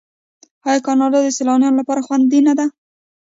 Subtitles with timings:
[0.67, 2.65] آیا کاناډا د سیلانیانو لپاره خوندي نه ده؟